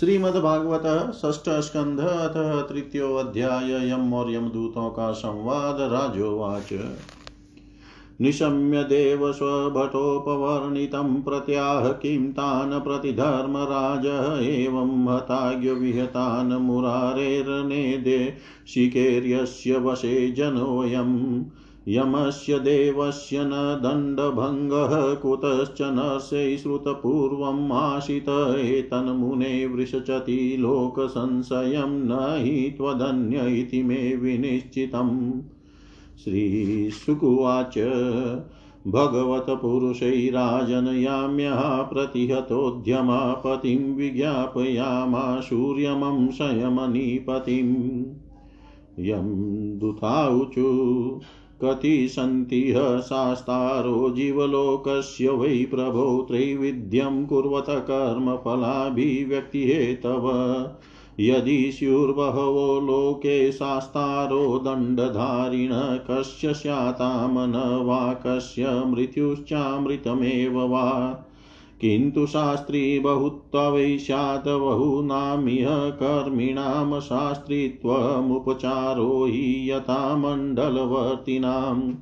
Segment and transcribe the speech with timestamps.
[0.00, 6.72] श्रीमद्भागवत षष्ठ स्कंध अतः तृतीयोऽध्याय यम और यमदूतों का संवाद राजोवाच।
[8.20, 14.06] निशम्य देव स्वभटोपवर्णितं प्रत्याह किं तान् प्रतिधर्मराज
[14.42, 18.34] एवं हताज्ञ विहतान् मुरारेर्नेदे
[18.68, 21.44] शिकेर्यस्य वशे जनोऽयम्।
[21.88, 33.82] यमस्य देवस्य न दण्डभङ्गः, कुतश्च नर्षै श्रुतपूर्वम् आशित। एतन्मुने वृषचति लोकसंशयं न हि त्वदन्य इति
[33.82, 35.32] मे विनिश्चितम्।
[36.24, 37.78] श्रीशुकुवाच
[38.86, 48.04] भगवतपुरुषैराजनयाम्यः प्रतिहतोद्यमा पतिं विज्ञापयामा सूर्यमं संयमनीपतिम्
[48.98, 50.66] यं दुताऊचु
[51.64, 59.10] कति सन्ति ह शास्तारो जीवलोकस्य वै प्रभो त्रैविध्यं कुर्वत कर्मफलाभिव्यक्तिहेतव।
[61.20, 65.70] यदि स्युर्बहवो लोके शास्तारो दण्डधारिण,
[66.10, 71.25] कस्य स्यातामन वा कस्य मृत्युश्चामृतमेव वा?
[71.80, 81.92] किन्तु शास्त्री बहुत्वै स्यात् बहूनामिह कर्मिणां शास्त्रीत्वमुपचारो हि यथा मण्डलवर्तिनाम्।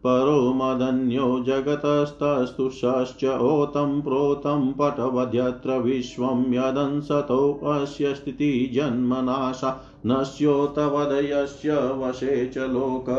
[0.04, 13.10] परो मदन्यो जगतस्तस्तुषश्च ओतं प्रोतं पटवध्यत्र विश्वं यदंसतोऽस्य स्थितिजन्मनाशा नश्योतवदयस्य वशे च लोक।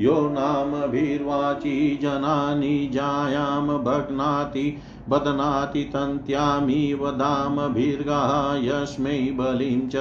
[0.00, 4.78] यो नामभिर्वाची जनानि जायां भग्नाति,
[5.08, 9.96] बध्नाति तन्त्यामिव दामभिर्गाः, यस्मै बलिं च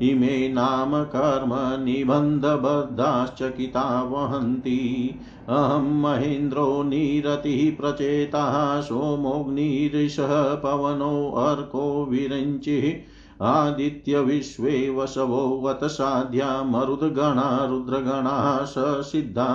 [0.00, 5.14] इमे नाम कर्म निबन्धबद्धाश्चकिता वहन्ति।
[5.48, 19.46] अहं महेन्द्रो निरतिः प्रचेताः सोमोऽग्निरिषः पवनोऽर्को विरञ्चिः। आदित्यविश्वे वसवो वतसाध्या, मरुद्गणा रुद्रगणाः ससिद्धा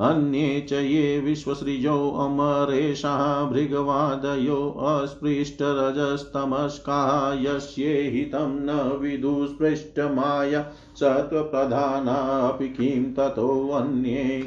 [0.00, 10.66] अन्ये च ये विश्वसृजो अमरेशा भृगवादयो अस्पृष्टरजस्तमस्का यस्ये हितं न विदुस्पृष्टमाया
[10.96, 14.44] सत्त्वप्रधानापि किं ततोऽन्ये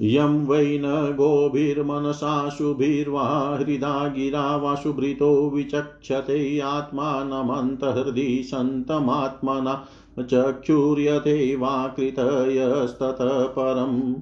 [0.00, 9.86] यं वै न गोभिर्मनसाशुभिर्वा हृदा गिरा वाशुभृतो विचक्षते आत्मानमन्तहृदि सन्तमात्मना
[10.22, 14.14] चक्षुर्यते वा कृतयस्ततः परम्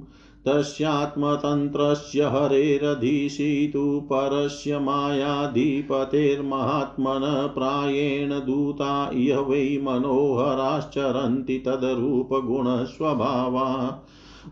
[0.49, 14.03] तस्यात्मतन्त्रस्य हरेरधीशितु परस्य मायाधिपतेर्महात्मन प्रायेण दूता इह वै मनोहराश्चरन्ति तदरूपगुणस्वभावा।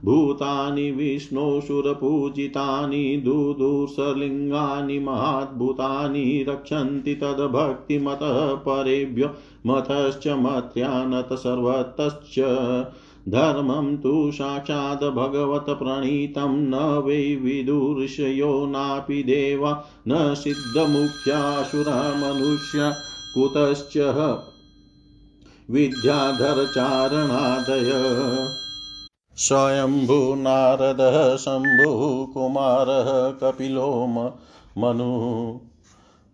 [0.04, 9.28] भूतानि विष्णोऽसुरपूजितानि दुदुर्सलिङ्गानि महाद्भुतानि रक्षन्ति तद्भक्तिमतः परेभ्यो
[9.66, 12.44] मतश्च मत्यानत सर्वतश्च
[13.28, 22.94] धर्मं तु साक्षात् भगवत्प्रणीतं न वै विदुर्षयो नापि देवा। न सिद्धमुख्यासुरा मनुष्या
[23.34, 24.36] कुतश्च
[25.70, 27.92] विद्याधरचारणादय।
[29.36, 34.08] स्वयम्भुनारदः शम्भुः कुमारः, कपिलो
[34.78, 35.60] मनु।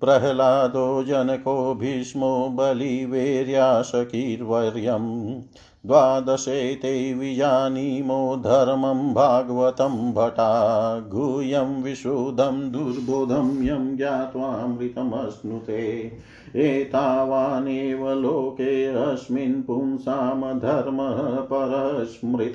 [0.00, 5.40] प्रह्लादो जनको भीष्मो बलिवेर्याशकीर्वर्यम्
[5.86, 16.12] द्वादशेते विजानीमो धर्मं भागवतं भटा। गुह्यं विशुद्धं दुर्बोधं यं ज्ञात्वामृतमश्नुते
[16.56, 22.54] एतावानेव लोकेऽस्मिन् पुंसां धर्मः परस्मृत।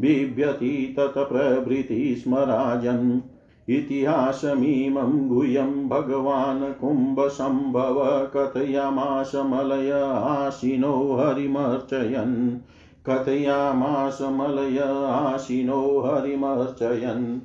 [0.00, 3.20] बिभ्यति तत्प्रभृति स्म राजन्
[3.70, 12.60] इतिहासमीमं गुह्यं भगवान् कुम्भसम्भव कथयामास मलय आशिनो हरिमर्चयन्।
[13.08, 17.40] कथयामास मलय आशिनो हरिमर्चयन्।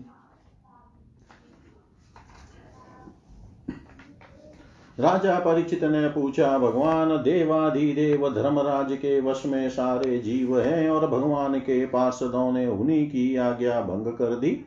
[4.99, 11.59] राजा परीक्षित ने पूछा, भगवान, देवाधिदेव धर्मराज के वश में सारे जीव हैं और भगवान
[11.59, 14.65] के पार्षदों ने उन्हीं की आज्ञा भंग कर दी?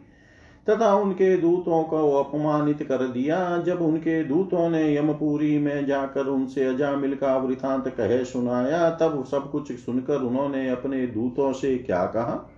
[0.70, 6.64] तथा उनके दूतों को अपमानित कर दिया। जब उनके दूतों ने यमपुरी में जाकर उनसे
[6.64, 12.50] अजामिल का वृतांत कहे सुनाया, तब सब कुछ सुनकर उन्होंने अपने दूतों से क्या कहा?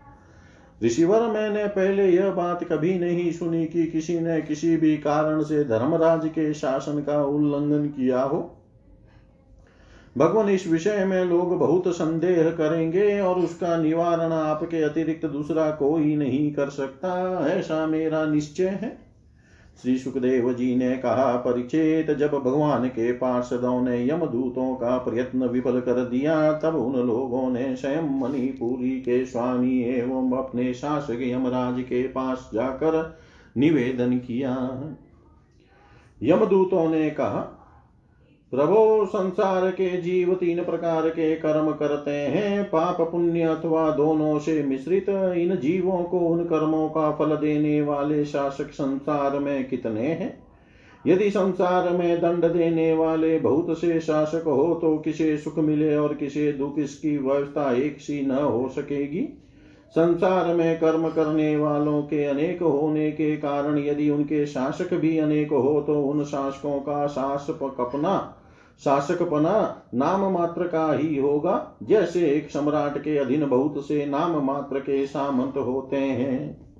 [0.85, 5.65] ऋषिवर, मैंने पहले यह बात कभी नहीं सुनी कि किसी ने किसी भी कारण से
[5.65, 8.57] धर्मराज के शासन का उल्लंघन किया हो।
[10.19, 16.17] भगवान इस विषय में लोग बहुत संदेह करेंगे और उसका निवारण आपके अतिरिक्त दूसरा कोई
[16.17, 19.11] नहीं कर सकता। ऐसा मेरा निश्चय है।
[19.83, 25.81] श्री सुखदेव जी ने कहा परीक्षित जब भगवान के पार्षदों ने यमदूतों का प्रयत्न विफल
[25.81, 32.03] कर दिया, तब उन लोगों ने स्वयं मणिपुरी के स्वामी एवं अपने शासक यमराज के
[32.03, 33.19] पास जाकर
[33.57, 34.51] निवेदन किया।
[36.23, 37.60] यमदूतों ने कहा
[38.53, 44.63] प्रभो संसार के जीव तीन प्रकार के कर्म करते हैं। पाप, पुण्य अथवा दोनों से
[44.63, 50.43] मिश्रित इन जीवों को उन कर्मों का फल देने वाले शासक संसार में कितने हैं?
[51.07, 56.15] यदि संसार में दंड देने वाले बहुत से शासक हो तो किसे सुख मिले और
[56.15, 56.79] किसे दुख?
[56.79, 59.23] इसकी व्यवस्था एक सी न हो सकेगी।
[59.91, 65.53] संसार में कर्म करने वालों के अनेक होने के कारण यदि उनके शासक भी अनेक
[65.53, 68.37] हो तो उन शासकों का शासकपना
[68.85, 74.79] शासकपना नाम मात्र का ही होगा। जैसे एक सम्राट के अधीन बहुत से नाम मात्र
[74.79, 76.71] के सामंत होते हैं।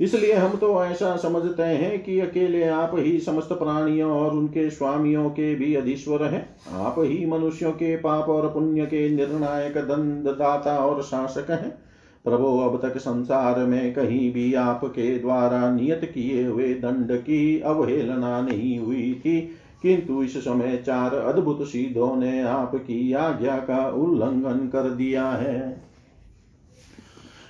[0.00, 5.30] इसलिए हम तो ऐसा समझते हैं कि अकेले आप ही समस्त प्राणियों और उनके स्वामियों
[5.30, 11.02] के भी अधीश्वर हैं। आप ही मनुष्यों के पाप और पुण्य के निर्णायक दंडदाता और
[11.02, 11.78] शासक हैं।
[12.24, 18.40] प्रभो, अब तक संसार में कहीं भी आपके द्वारा नियत किए हुए दंड की अवहेलना
[18.40, 19.50] नहीं हुई थी।
[19.82, 25.86] किंतु इस समय चार अद्भुत सिद्धों ने आपकी आज्ञा का उल्लंघन कर दिया है।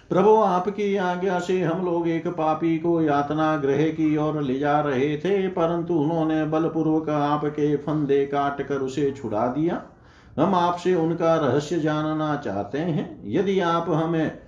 [0.09, 4.81] प्रभु, आपकी आज्ञा से हम लोग एक पापी को यातना ग्रह की ओर ले जा
[4.81, 9.83] रहे थे, परंतु उन्होंने बलपूर्वक आपके फंदे काट कर उसे छुड़ा दिया।
[10.39, 14.39] हम आपसे उनका रहस्य जानना चाहते हैं। यदि आप हमें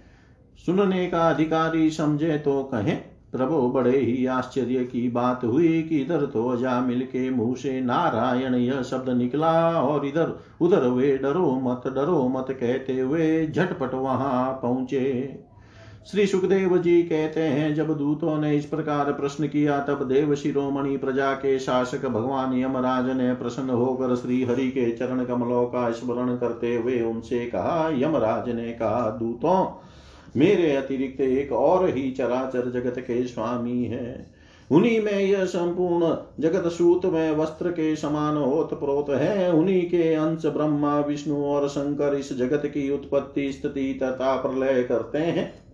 [0.66, 6.24] सुनने का अधिकारी समझे तो कहें प्रभु बड़े ही आश्चर्य की बात हुई कि इधर
[6.26, 11.82] तो अजामिल के मुँह से नारायण यह शब्द निकला और इधर उधर वे डरो मत
[11.86, 15.38] डरो मत कहते हुए झटपट वहाँ पहुँचे।
[16.10, 20.96] श्री सुखदेव जी कहते हैं, जब दूतों ने इस प्रकार प्रश्न किया, तब देव शिरोमणि
[20.96, 26.36] प्रजा के शासक भगवान यमराज ने प्रसन्न होकर श्री हरि के चरण कमलों का स्मरण
[26.36, 29.64] करते हुए उनसे कहा, यमराज ने कहा, दूतों
[30.36, 34.38] मेरे अतिरिक्त एक और ही चराचर जगत के स्वामी है।
[34.70, 40.14] उन्हीं में यह संपूर्ण जगत सूत में वस्त्र के समान होत प्रोत है। उन्हीं के
[40.14, 45.67] अंश ब्रह्मा, विष्णु और शंकर इस जगत की उत्पत्ति, स्थिति, तथा प्रलय करते हैं।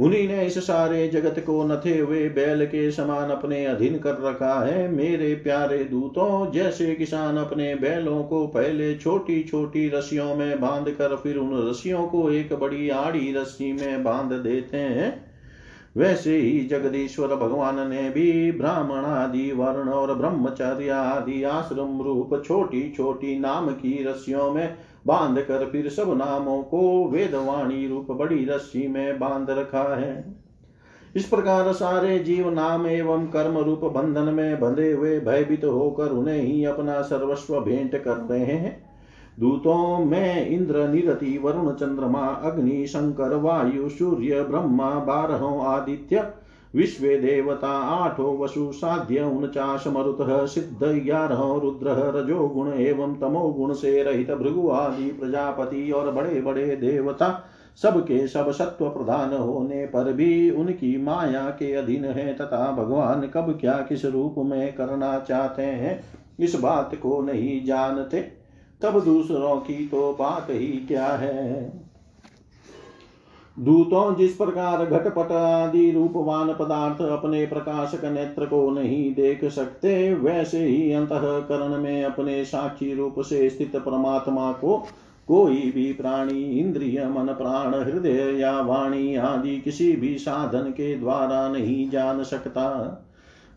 [0.00, 4.66] उन्हीं ने इस सारे जगत को नथे हुए बैल के समान अपने अधीन कर रखा
[4.66, 10.90] है। मेरे प्यारे दूतों, जैसे किसान अपने बैलों को पहले छोटी छोटी रस्सियों में बाँध
[10.90, 15.27] कर फिर उन रस्सियों को एक बड़ी आड़ी रस्सी में बाँध देते हैं।
[15.98, 22.92] वैसे ही जगदीश्वर भगवान ने भी ब्राह्मण आदि, वर्ण और ब्रह्मचर्य आदि आश्रम रूप छोटी
[22.96, 24.76] छोटी नाम की रस्सियों में
[25.06, 30.34] बाँध कर फिर सब नामों को वेदवाणी रूप बड़ी रस्सी में बाँध रखा है।
[31.16, 36.40] इस प्रकार सारे जीव नाम एवं कर्म रूप बंधन में बंधे हुए भयभीत होकर उन्हें
[36.40, 38.87] ही अपना सर्वस्व भेंट कर रहे हैं।
[39.38, 46.32] दूतों में इंद्र निरति, वरुण चंद्रमा, अग्नि, शंकर, वायु, सूर्य, ब्रह्मा, बारह, आदित्य,
[46.74, 50.18] विश्व देवता, आठो, वसु, साध्य उनचाश मरुत,
[50.48, 56.40] सिद्ध, ग्यारह, रुद्र रजो गुण एवं तमो गुण से रहित भृगु आदि प्रजापति और बड़े
[56.40, 57.44] बड़े देवता,
[57.82, 63.58] सबके सब सत्व प्रधान होने पर भी उनकी माया के अधीन है तथा भगवान कब
[63.60, 66.00] क्या किस रूप में करना चाहते हैं,
[66.40, 68.37] इस बात को नहीं जानते।
[68.82, 71.72] तब दूसरों की तो बात ही क्या है?
[73.58, 80.64] दूतों जिस प्रकार घटपट आदि रूपवान पदार्थ अपने प्रकाशक नेत्र को नहीं देख सकते, वैसे
[80.64, 84.86] ही अंतकरण में अपने साक्षी रूप से स्थित परमात्मा को
[85.28, 91.48] कोई भी प्राणी, इंद्रिय, मन, प्राण, हृदय या वाणी आदि किसी भी साधन के द्वारा
[91.48, 92.66] नहीं जान सकता।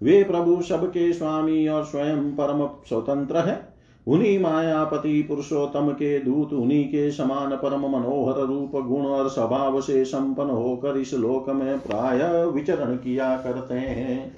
[0.04, 3.71] वे प्रभु सबके स्वामी और स्वयं परम स्वतंत्र है।
[4.08, 10.05] उन्हीं मायापति पुरुषोत्तम के दूत, उन्हीं के समान परम मनोहर रूप गुण और स्वभाव से
[10.05, 14.38] संपन्न होकर इस लोक में प्राय विचरण किया करते हैं।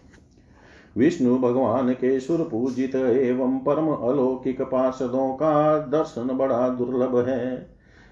[0.97, 7.67] विष्णु भगवान के सुर पूजित एवं परम अलौकिक पार्षदों का दर्शन बड़ा दुर्लभ है।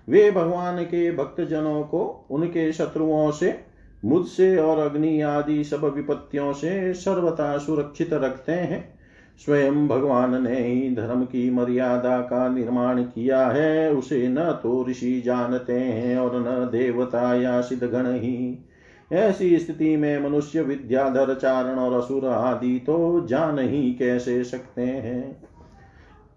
[0.10, 3.60] वे भगवान के भक्त जनों को, उनके शत्रुओं से,
[4.05, 9.00] मुझसे और अग्नि आदि सब विपत्तियों से सर्वथा सुरक्षित रखते हैं।
[9.45, 15.21] स्वयं भगवान ने ही धर्म की मर्यादा का निर्माण किया है, उसे न तो ऋषि
[15.25, 18.65] जानते हैं और न देवता या सिद्धगण ही।
[19.12, 25.43] ऐसी स्थिति में मनुष्य विद्याधर, चारण और असुर आदि तो जान ही कैसे सकते हैं?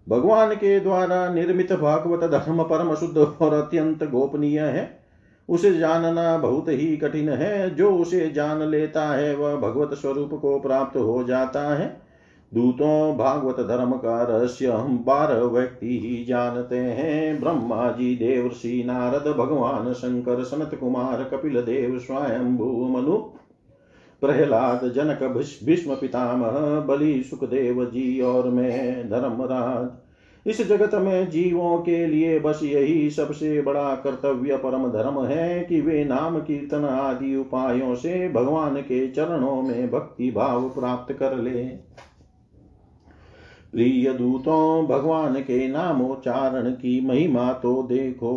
[0.09, 4.99] भगवान के द्वारा निर्मित भागवत धर्म परम शुद्ध और अत्यंत गोपनीय है।
[5.49, 10.59] उसे जानना बहुत ही कठिन है। जो उसे जान लेता है, वह भगवत स्वरूप को
[10.59, 12.04] प्राप्त हो जाता है।
[12.55, 19.35] दूतों भागवत धर्म का रहस्य हम बारह व्यक्ति ही जानते हैं। ब्रह्मा जी देवर्षि, नारद,
[19.37, 22.51] भगवान, शंकर, सनत कुमार, कपिल देव स्वयं
[22.93, 23.17] मनु,
[24.21, 25.23] प्रहलाद, जनक
[25.65, 29.89] भीष्म, पितामह, बलि, सुखदेव जी और मैं, धर्मराज।
[30.49, 35.81] इस जगत में जीवों के लिए बस यही सबसे बड़ा कर्तव्य परम धर्म है कि
[35.81, 41.63] वे नाम कीर्तन आदि उपायों से भगवान के चरणों में भक्ति भाव प्राप्त कर ले।
[43.75, 48.33] प्रिय दूतों भगवान के नामोच्चारण की महिमा तो देखो।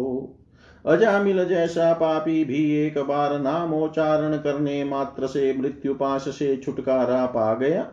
[0.84, 7.54] अजामिल जैसा पापी भी एक बार नामोच्चारण करने मात्र से मृत्यु पाश से छुटकारा पा
[7.54, 7.86] गया।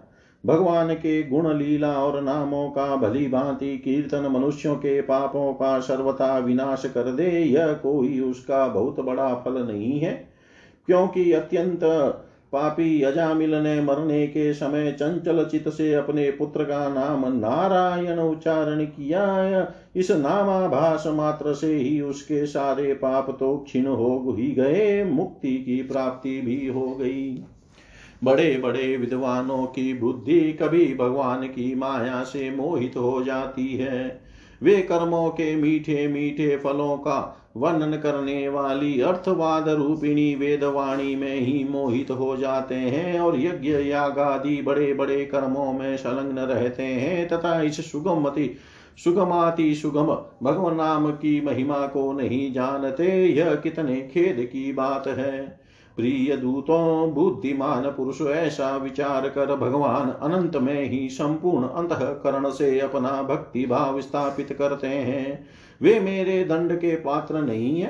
[0.44, 6.38] भगवान के गुण लीला और नामों का भली भांति कीर्तन मनुष्यों के पापों का सर्वथा
[6.38, 10.14] विनाश कर दे, यह कोई उसका बहुत बड़ा फल नहीं है,
[10.88, 11.84] क्योंकि अत्यंत
[12.54, 18.84] पापी अजामिल ने मरने के समय चंचल चित से अपने पुत्र का नाम नारायण उच्चारण
[18.86, 19.26] किया
[19.96, 25.82] इस नामाभास मात्र से ही उसके सारे पाप तो क्षीण हो ही गए, मुक्ति की
[25.84, 27.44] प्राप्ति भी हो गई।
[28.24, 34.22] बड़े बड़े विद्वानों की बुद्धि कभी भगवान की माया से मोहित हो जाती है।
[34.62, 41.68] वे कर्मों के मीठे मीठे फलों का वर्णन करने वाली अर्थवाद रूपिणी वेदवाणी में ही
[41.70, 47.28] मोहित हो जाते हैं और यज्ञ याग आदि बड़े बड़े कर्मों में संलग्न रहते हैं
[47.28, 48.56] तथा इस सुगमति,
[49.04, 50.08] सुगमाति सुगम
[50.44, 55.66] भगवान नाम की महिमा को नहीं जानते। यह कितने खेद की बात है।
[55.98, 63.24] प्रिय दूतों, बुद्धिमान पुरुष, ऐसा विचार कर भगवान अनंत में ही संपूर्ण अंतकरण से अपना
[63.24, 65.48] भक्ति भाव स्थापित करते हैं।
[65.82, 67.90] वे मेरे दंड के पात्र नहीं है।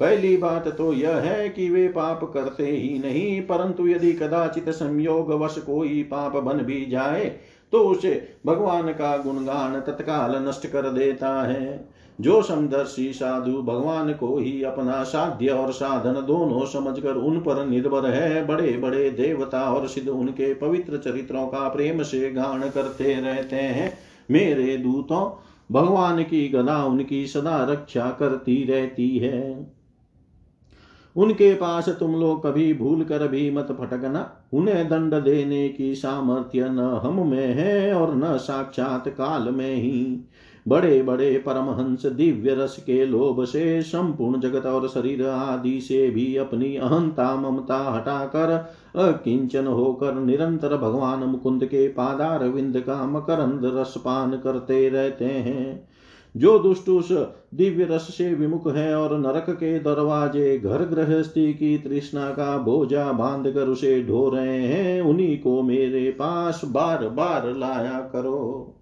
[0.00, 5.32] पहली बात तो यह है कि वे पाप करते ही नहीं, परंतु यदि कदाचित संयोग
[5.34, 7.24] वश कोई पाप बन भी जाए
[7.72, 8.12] तो उसे
[8.46, 15.02] भगवान का गुणगान तत्काल नष्ट कर देता है। जो समदर्शी साधु भगवान को ही अपना
[15.04, 20.52] साध्य और साधन दोनों समझकर उन पर निर्भर है बड़े बड़े देवता और सिद्ध उनके
[20.54, 23.92] पवित्र चरित्रों का प्रेम से गान करते रहते हैं।
[24.30, 25.22] मेरे दूतों
[25.72, 29.70] भगवान की गदा उनकी सदा रक्षा करती रहती है।
[31.16, 36.68] उनके पास तुम लोग कभी भूल कर भी मत फटकना उन्हें दंड देने की सामर्थ्य
[36.68, 40.24] न हम में है और न साक्षात काल में ही।
[40.68, 46.36] बड़े बड़े परमहंस दिव्य रस के लोभ से संपूर्ण जगत और शरीर आदि से भी
[46.36, 48.50] अपनी अहंता ममता हटाकर
[48.96, 55.88] अकिंचन होकर निरंतर भगवान मुकुंद के पादार विंद का मकरंद रस पान करते रहते हैं।
[56.36, 57.12] जो दुष्ट उस
[57.54, 63.12] दिव्य रस से विमुख है और नरक के दरवाजे घर गृहस्थी की तृष्णा का बोझा
[63.12, 68.74] बाँध कर उसे ढो रहे हैं, उन्हीं को मेरे पास बार बार लाया करो।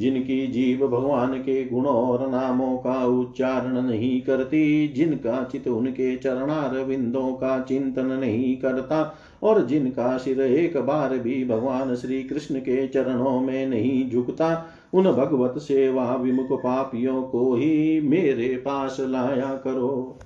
[0.00, 6.84] जिनकी जीव भगवान के गुणों और नामों का उच्चारण नहीं करती, जिनका चित उनके चरणार
[6.84, 12.88] विंदों का चिंतन नहीं करता, और जिनका सिर एक बार भी भगवान श्री कृष्ण के
[12.88, 20.18] चरणों में नहीं झुकता, उन भगवत सेवा विमुख पापियों को ही मेरे पास लाया करो।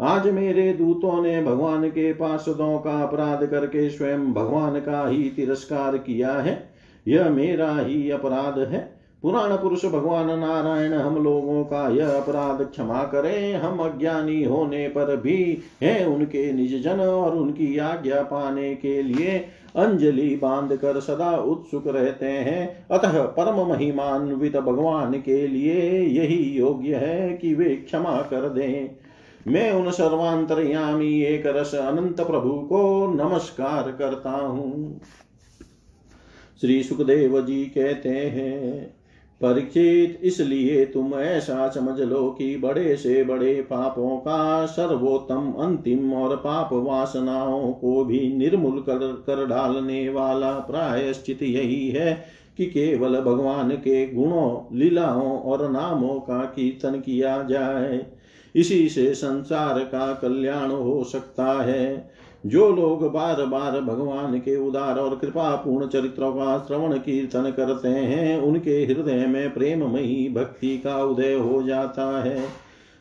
[0.00, 5.98] आज मेरे दूतों ने भगवान के पार्षदों का अपराध करके स्वयं भगवान का ही तिरस्कार
[5.98, 6.69] किया है।
[7.10, 13.02] यह मेरा ही अपराध है। पुराण पुरुष भगवान नारायण, हम लोगों का यह अपराध क्षमा
[13.04, 19.02] करें। हम अज्ञानी होने पर भी हैं उनके निज जन और उनकी आज्ञा पाने के
[19.02, 19.44] लिए।
[19.76, 26.94] अंजलि बाँध कर सदा उत्सुक रहते हैं। अतः परम महिमान्वित भगवान के लिए यही योग्य
[26.94, 28.90] है कि वे क्षमा कर दें।
[29.52, 35.00] मैं उन सर्वांतरयामी एक रस अनंत प्रभु को नमस्कार करता हूँ।
[36.60, 38.82] श्री सुखदेव जी कहते हैं
[39.40, 46.36] परीक्षित इसलिए तुम ऐसा समझ लो कि बड़े से बड़े पापों का सर्वोत्तम, अंतिम और
[46.36, 52.24] पाप वासनाओं को भी निर्मूल कर कर डालने वाला प्रायश्चित यही है
[52.56, 58.06] कि केवल भगवान के गुणों, लीलाओं और नामों का कीर्तन किया जाए।
[58.56, 62.10] इसी से संसार का कल्याण हो सकता है।
[62.46, 67.88] जो लोग बार बार भगवान के उदार और कृपा पूर्ण चरित्रों का श्रवण कीर्तन करते
[67.88, 72.44] हैं, उनके हृदय में प्रेममयी भक्ति का उदय हो जाता है।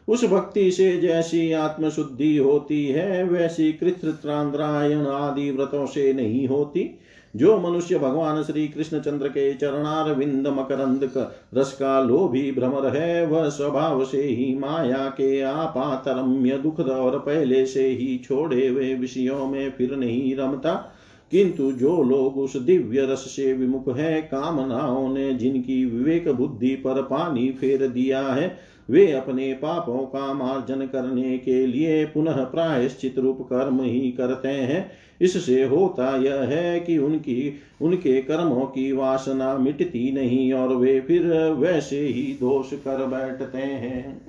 [0.08, 7.00] उस भक्ति से जैसी आत्मशुद्धि होती है, वैसी कृत्रांद्रायण आदि व्रतों से नहीं होती।
[7.36, 13.26] जो मनुष्य भगवान श्री कृष्ण चंद्र के चरणार विंद मकरंद रस का लोभी भ्रमर है,
[13.26, 19.48] वह स्वभाव से ही माया के आपातरम्य दुख और पहले से ही छोड़े हुए विषयों
[19.48, 20.96] में फिर नहीं रमता।
[21.32, 27.02] किंतु जो लोग उस दिव्य रस से विमुख है, कामनाओं ने जिनकी विवेक बुद्धि पर
[27.02, 28.58] पानी फेर दिया है,
[28.90, 34.92] वे अपने पापों का मार्जन करने के लिए पुनः प्रायश्चित रूप कर्म ही करते हैं।
[35.22, 41.34] इससे होता यह है कि उनकी, उनके कर्मों की वासना मिटती नहीं और वे फिर
[41.52, 44.22] वैसे ही दोष कर बैठते हैं।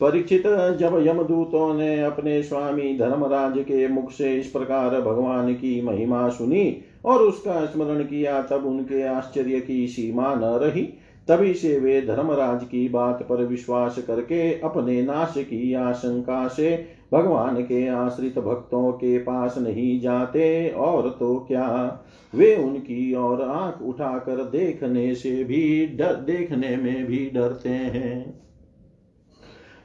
[0.00, 0.42] परीक्षित
[0.80, 6.76] जब यमदूतों ने अपने स्वामी धर्मराज के मुख से इस प्रकार भगवान की महिमा सुनी
[7.04, 10.82] और उसका स्मरण किया, तब उनके आश्चर्य की सीमा न रही।
[11.28, 17.62] तभी से वे धर्मराज की बात पर विश्वास करके अपने नाश की आशंका से भगवान
[17.62, 22.00] के आश्रित भक्तों के पास नहीं जाते, और तो क्या?
[22.34, 28.46] वे उनकी ओर आँख उठाकर देखने से भी डर, देखने में भी डरते हैं।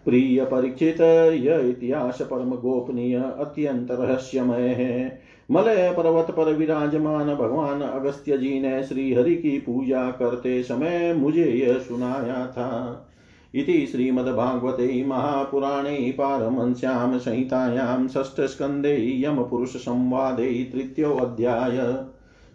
[0.05, 1.01] प्रिय परीक्षित,
[1.41, 8.83] यह इतिहास परम गोपनीय, अत्यंत रहस्यमय है। मलय पर्वत पर विराजमान भगवान अगस्त्य जी ने
[8.83, 13.07] श्री हरि की पूजा करते समय मुझे यह सुनाया था।
[13.55, 22.05] इति श्रीमद्भागवते महापुराणे पारमंस्यां संहितायां षष्ठस्कन्धे यमपुरुषसंवादे तृतीयोऽध्याय।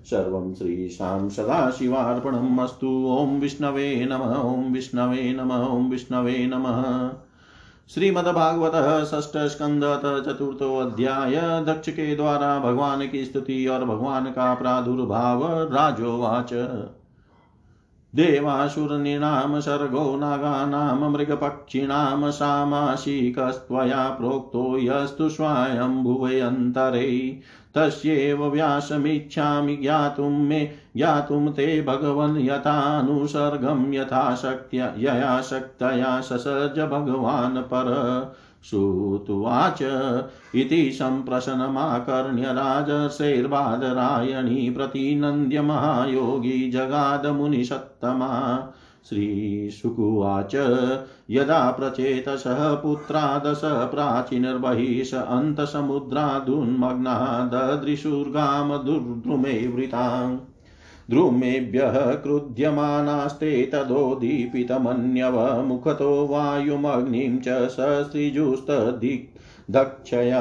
[0.05, 7.11] सर्वं श्रीशां सदाशिवार्पणम् अस्तु। ॐ विष्णवे नमः, ॐ विष्णवे नमः, ॐ विष्णवे नमः।
[7.95, 9.83] श्रीमद्भागवत षष्ठ स्कंद
[10.27, 10.85] चतुर्थो
[11.65, 16.53] दक्ष के द्वारा भगवान की स्तुति और भगवान का प्रादुर्भाव राजोवाच।
[18.15, 27.41] देवासुरनृणां सर्गो नागानां मृगपक्षिणां सामासिकस्त्वया प्रोक्तो यस्तु स्वायम्भुवयन्तरे।
[27.75, 37.87] तस्यैव व्यासमिच्छामि ज्ञातुं मे, ज्ञातुं ते भगवन् यथानुसर्गं यथाशक्त्या यया शक्तया ससर्ज भगवान् पर।
[38.71, 39.83] श्रुत्वाच
[40.55, 48.63] इति सम्प्रशनमाकर्ण्य राजशैर्बादरायणी प्रतिनन्द्य महायोगी जगादमुनिषत्तमा
[49.09, 50.55] श्रीशुकुवाच,
[51.31, 60.56] यदा प्रचेतसः पुत्रादश प्राचीनर्बहिष अन्तसमुद्रादुन्मग्ना ददृशुर्गां दुर्द्रुमे वृताम्।
[61.11, 70.41] द्रुमेभ्यः क्रुध्यमानास्ते तदोदीपितमन्यव मुखतो वायुमग्निं च ससृजुस्तदिग्धक्षया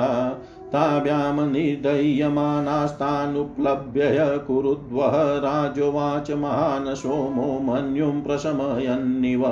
[0.74, 4.08] ताभ्यां निर्दह्यमानास्तानुप्लभ्य
[4.48, 9.44] कुरुद्वः राजोवाच महान् सोमो मन्युं प्रशमयन्निव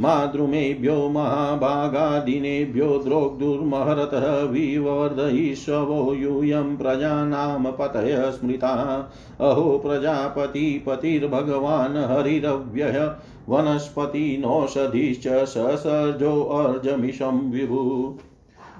[0.00, 13.16] माद्रुमेभ्यो महाभागादिनेभ्यो द्रोग्दुर्महरतः विवर्धयिष्वो यूयं प्रजानां पतय स्मृता। अहो प्रजापतिपतिर्भगवान् हरिरव्यय
[13.48, 18.14] वनस्पतिनौषधिश्च ससर्जोऽर्जमिषं विभु।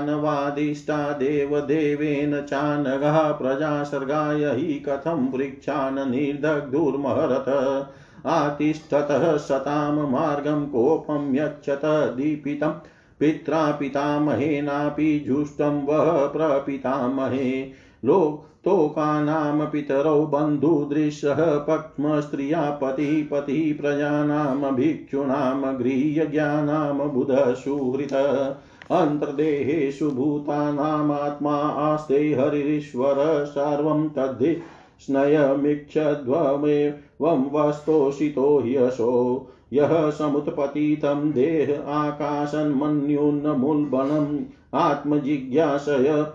[0.09, 7.47] वादिष्टा देवदेवेन चानघः प्रजासर्गाय हि कथं वृक्षान् निर्दग्धुर्महरत
[8.27, 12.73] आतिष्ठतः सतां मार्गं कोपं यच्छत दीपितं।
[13.21, 28.13] पित्रा पितामहेनापि जुष्टं वः प्रपितामहे। लोक तोकानां पितरौ बन्धुदृशः पक्ष्मस्त्रिया पतिपति प्रजानां भिक्षूणां गृह्यज्ञानां बुधसुहृत
[28.91, 34.57] अन्तर्देहेषु भूतानामात्मा आस्ते हरिरीश्वर सर्वं तद्धि
[35.01, 44.39] स्नयमिक्षध्वमेवं वस्तोषितो ह्यशो। यः समुत्पतितं देह आकाशन्मन्युन्मूल्बणम्
[44.75, 46.27] आत्मजिज्ञासय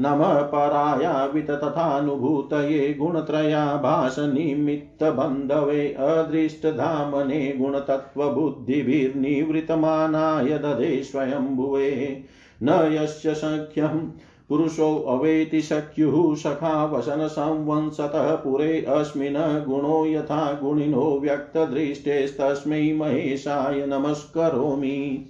[0.00, 12.24] नमः पराया विततथानुभूतये गुणत्रयाभासनिमित्तबन्धवे अदृष्टधामने गुणतत्त्वबुद्धिभिर्निवृतमानाय दधे स्वयंभुवे
[12.62, 14.10] न यस्य सख्यं
[14.50, 25.26] पुरुषो अवेति शक्युः सखा वसन संवंसतः पुरे अस्मिन् गुणो यथा गुणिनो व्यक्तदृष्टेस्तस्मै महेशाय नमस्करोमि।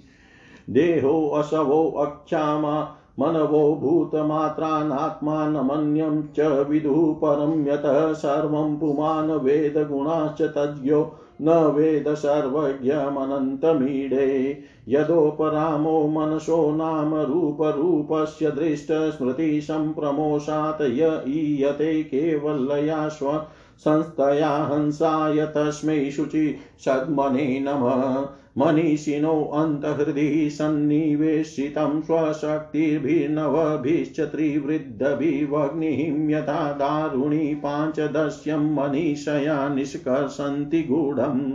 [0.69, 14.63] देहोऽसवो अक्षामा मनवो भूतमात्रानात्मानमन्यं च विदुः परं यतः सर्वं पुमान् वेदगुणाश्च तज्ञो न वेद सर्वज्ञमनन्तमीडे
[14.87, 23.45] यदोपरामो मनसो नाम रूपरूपस्य दृष्टस्मृतिसम्प्रमोषात् य ईयते केवलया स्व
[23.77, 39.55] संस्थया हंसाय तस्मै शुचि सद्मने नमः। मनीषिणो अन्तहृदि सन्निवेशितं स्वशक्तिर्भिर्नवभिश्च त्रिवृद्धभिवग्निं यथा दारुणी पाञ्चदश्यं मनीषया
[39.75, 41.45] निष्कर्षन्ति गूढम्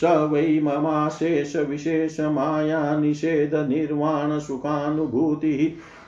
[0.00, 5.62] स वै ममाशेषविशेषमाया निषेधनिर्वाणसुखानुभूतिः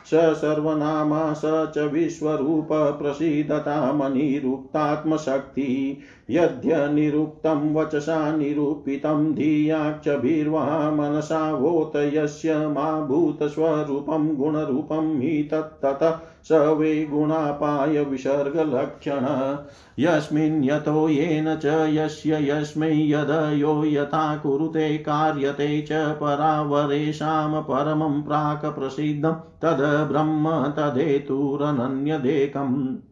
[0.06, 5.98] स सर्वनामा, स च विश्वरूप, प्रसीदता मनिरुक्तात्मशक्ति
[6.30, 18.04] यद्यनिरुक्तं वचसा निरूपितं धियाक्षभिर्वा मनसा वोत यस्य मा भूतस्वरूपं गुणरूपं हि तत्ततः स वै गुणापाय
[18.04, 19.56] विसर्गलक्षण।
[19.98, 29.32] यस्मिन् यतो येन च यस्य यस्मै यदयो यथा कुरुते कार्यते च परावरेषां परमं प्राक् प्रसिद्धं
[29.32, 33.09] तद् ब्रह्म तदेतुरनन्यदेकम्।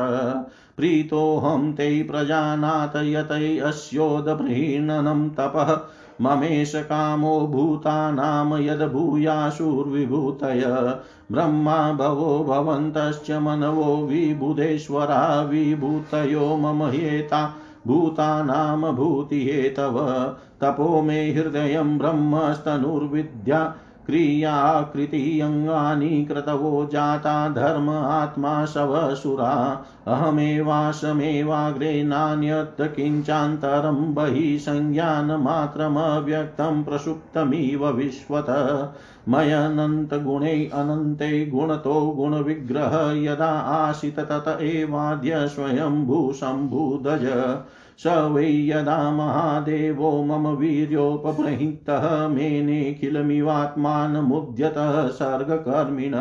[0.76, 5.80] प्रीतोऽहं ते प्रजानाथ यतै अस्योदप्रीणनं तपः।
[6.20, 10.98] ममेश कामो भूतानां यद्भूयाशुर्विभूतय।
[11.32, 20.24] ब्रह्मा भवो भवन्तश्च मनवो विबुधेश्वरा विभूतयो मम हेता। भूतानां भूतिहेतव
[20.60, 23.74] तपो मे हृदयं ब्रह्मस्तनुर्विद्या
[24.06, 38.46] क्रियाकृतियङ्गानि क्रतवो जाता धर्म आत्मा शवसुरा। अहमेवाशमेवाग्रे नान्यत् किञ्चान्तरं बहिः संज्ञानमात्रमव्यक्तं प्रसुप्तमिव विश्वत।
[39.28, 47.54] मयनन्तगुणे अनन्ते गुणतो गुणविग्रह यदा आशित तत एवाद्य स्वयम्भूशम्भुदज
[47.98, 56.14] स वै यदा महादेवो मम वीर्योपबृहितः मेनेऽखिलमिवात्मानमुद्यतः सर्गकर्मिण।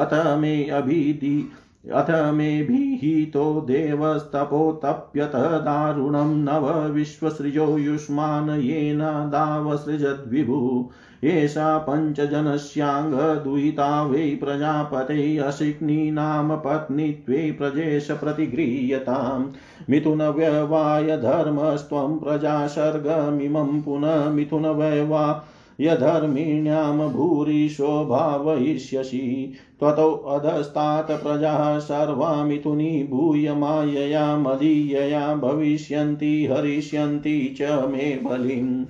[0.00, 1.52] अथ मे अभिधि
[1.94, 10.90] अथ मे भीहितो देवस्तपोतप्यत दारुणं नव विश्वसृजो युष्मान् येन दावसृजद्विभु।
[11.24, 19.46] एषा पञ्चजनस्याङ्गदुहिता वै प्रजापते अशिग्नि नाम पत्नीत्वे प्रजेश प्रतिगृह्यताम्।
[19.90, 25.44] मिथुनव्यवाय धर्मस्त्वं प्रजासर्गमिमं पुनः मिथुनव्यवा
[25.80, 38.20] यधर्मिण्यां भूरिशो भावयिष्यसि। त्वतौ अधस्तात् प्रजाः सर्वा मिथुनी भूय मायया मदीयया भविष्यन्ति, हरिष्यन्ति च मे
[38.24, 38.84] बलिम्।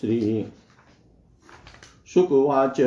[0.00, 0.44] श्री
[2.14, 2.80] शुकुवाच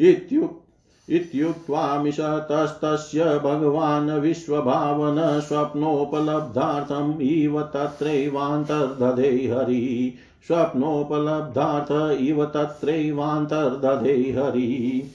[0.00, 0.64] इत्युक्
[1.10, 15.10] इत्युक्त्वामिषतस्तस्य भगवान् विश्वभावन स्वप्नोपलब्धार्थम् इव तत्रैवान्तर्दधे हरिः। स्वप्नोपलब्धार्थ इव तत्रैवान्तर्दधे हरि।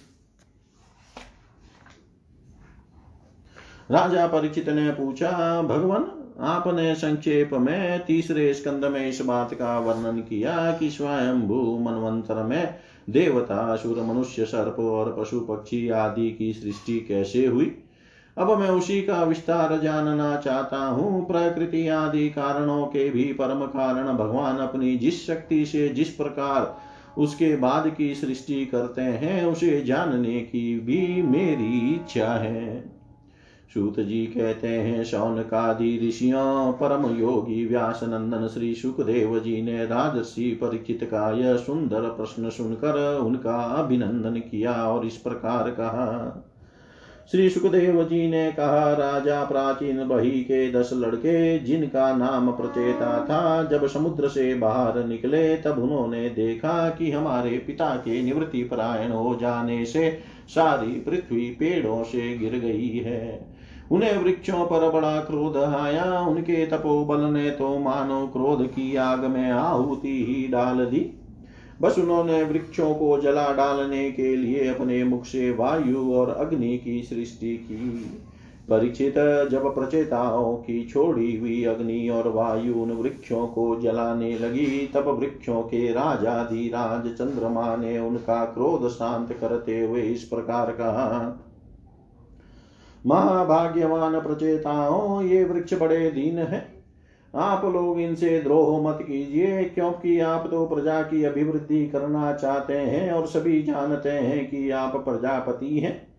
[3.92, 10.18] राजा परिचित ने पूछा, भगवान, आपने संक्षेप में तीसरे स्कंद में इस बात का वर्णन
[10.18, 12.76] किया कि स्वयंभू मनवंतर में
[13.10, 17.78] देवता, असुर, मनुष्य, सर्प और पशु पक्षी आदि की सृष्टि कैसे हुई?
[18.38, 24.18] अब मैं उसी का विस्तार जानना चाहता हूँ। प्रकृति आदि कारणों के भी परम कारण
[24.18, 30.42] भगवान अपनी जिस शक्ति से जिस प्रकार उसके बाद की सृष्टि करते हैं, उसे जानने
[30.42, 32.99] की भी मेरी इच्छा है।
[33.74, 39.86] सूत जी कहते हैं शौन शौनकादि ऋषियों, परम योगी व्यास नंदन श्री सुखदेव जी ने
[39.86, 46.46] राजसी परिचित का यह सुंदर प्रश्न सुनकर उनका अभिनंदन किया और इस प्रकार कहा,
[47.32, 53.64] श्री सुखदेव जी ने कहा, राजा प्राचीन बही के दस लड़के, जिनका नाम प्रचेता था,
[53.64, 59.38] जब समुद्र से बाहर निकले, तब उन्होंने देखा कि हमारे पिता के निवृत्ति परायण हो
[59.42, 63.49] जाने से सारी पृथ्वी पेड़ों से गिर गई है।
[63.92, 69.52] उन्हें वृक्षों पर बड़ा क्रोध आया, उनके तपोबल ने तो मानो क्रोध की आग में
[69.52, 71.10] आहुति ही डाल दी।
[71.82, 77.02] बस उन्होंने वृक्षों को जला डालने के लिए अपने मुख से वायु और अग्नि की
[77.04, 77.90] सृष्टि की।
[78.70, 79.16] परिचित
[79.52, 85.62] जब प्रचेताओं की छोड़ी हुई अग्नि और वायु उन वृक्षों को जलाने लगी, तब वृक्षों
[85.62, 91.46] के राजा धीराज चंद्रमा ने उनका क्रोध शांत करते हुए इस प्रकार कहा
[93.06, 96.80] महाभाग्यवान प्रचेताओं, ये वृक्ष बड़े दीन है।
[97.36, 103.12] आप लोग इनसे द्रोह मत कीजिए, क्योंकि आप तो प्रजा की अभिवृद्धि करना चाहते हैं
[103.12, 106.10] और सभी जानते हैं कि आप प्रजापति हैं।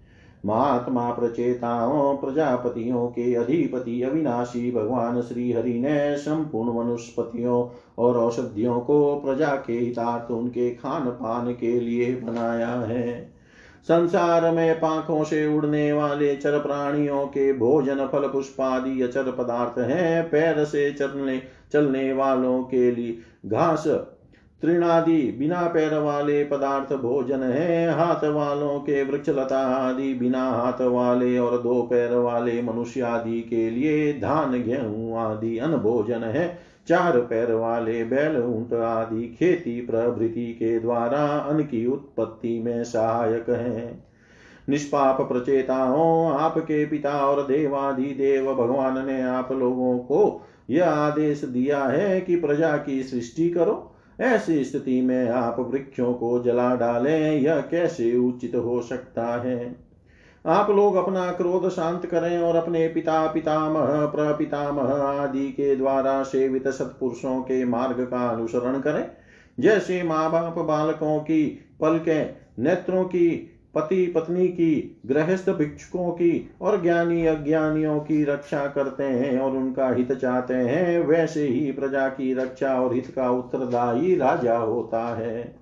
[0.47, 9.17] महात्मा प्रचेताओं, प्रजापतियों के अधिपति अविनाशी भगवान श्री हरि ने संपूर्ण वनुस्पतियों और औषधियों को
[9.17, 13.40] प्रजा के हितार्थ उनके खान पान के लिए बनाया है।
[13.85, 20.31] संसार में पाखों से उड़ने वाले चर प्राणियों के भोजन फल पुष्पादि अचर पदार्थ हैं।
[20.31, 23.85] पैर से चलने चलने वालों के लिए घास
[24.63, 30.81] तृणादि बिना पैर वाले पदार्थ भोजन है, हाथ वालों के वृक्ष लता आदि बिना हाथ
[30.81, 36.59] वाले और दो पैर वाले मनुष्य आदि के लिए धान, गेहूँ आदि अन्न भोजन है।
[36.89, 43.51] चार पैर वाले बैल, ऊँट आदि खेती प्रभृति के द्वारा अन्न की उत्पत्ति में सहायक
[43.51, 44.05] है।
[44.69, 51.85] निष्पाप प्रचेताओं, आपके पिता और देवादि देव भगवान ने आप लोगों को यह आदेश दिया
[51.85, 53.90] है कि प्रजा की सृष्टि करो।
[54.21, 59.77] ऐसी स्थिति में आप वृक्षों को जला डालें, यह कैसे उचित हो सकता है?
[60.47, 66.69] आप लोग अपना क्रोध शांत करें और अपने पिता पितामह, प्रपितामह आदि के द्वारा सेवित
[66.69, 69.11] सत्पुरुषों के मार्ग का अनुसरण करें।
[69.61, 76.83] जैसे माँ बाप बालकों की पलकें, नेत्रों की पति पत्नी की, गृहस्थ भिक्षुकों की और
[76.83, 82.35] ज्ञानी अज्ञानियों की रक्षा करते हैं और उनका हित चाहते हैं, वैसे ही प्रजा की
[82.35, 85.61] रक्षा और हित का उत्तरदायी राजा होता है।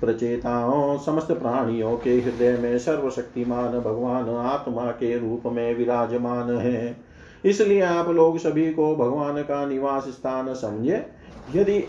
[0.00, 6.96] प्रचेताओं, समस्त प्राणियों के हृदय में सर्वशक्तिमान भगवान आत्मा के रूप में विराजमान है।
[7.44, 11.06] इसलिए आप लोग सभी को भगवान का निवास स्थान समझे।
[11.54, 11.84] यदि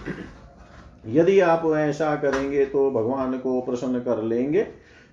[1.08, 4.68] यदि आप ऐसा करेंगे तो भगवान को प्रसन्न कर लेंगे।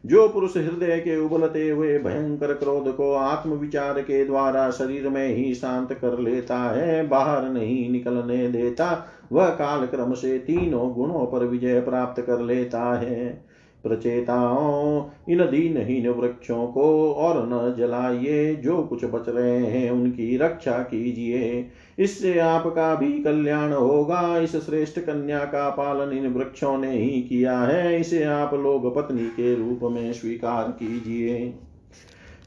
[0.07, 5.29] जो पुरुष हृदय के उबलते हुए भयंकर क्रोध को आत्म विचार के द्वारा शरीर में
[5.29, 11.27] ही शांत कर लेता है, बाहर नहीं निकलने देता, वह काल क्रम से तीनों गुणों
[11.27, 13.46] पर विजय प्राप्त कर लेता है।
[13.87, 20.79] प्रचेताओं इन दीनहीन वृक्षों को और न जलाइए, जो कुछ बच रहे हैं उनकी रक्षा
[20.79, 21.67] कीजिए।
[21.99, 27.59] इससे आपका भी कल्याण होगा। इस श्रेष्ठ कन्या का पालन इन वृक्षों ने ही किया
[27.59, 31.55] है। इसे आप लोग पत्नी के रूप में स्वीकार कीजिए।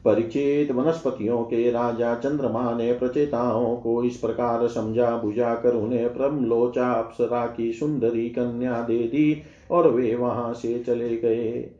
[0.04, 6.92] परिचित वनस्पतियों के राजा चंद्रमा ने प्रचेताओं को इस प्रकार समझा बुझा कर उन्हें प्रमलोचा
[6.92, 11.70] अप्सरा की सुंदरी कन्या दे दी। और वे वहाँ से चले गए।